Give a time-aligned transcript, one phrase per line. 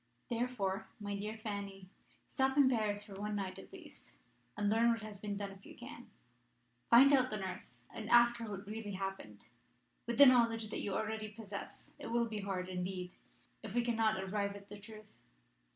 [0.31, 1.87] "Therefore, my dear Fanny,
[2.27, 4.17] stop in Paris for one night at least,
[4.57, 6.09] and learn what has been done if you can.
[6.89, 9.49] Find out the nurse, and ask her what really happened.
[10.07, 13.13] With the knowledge that you already possess, it will be hard, indeed,
[13.61, 15.05] if we cannot arrive at the truth.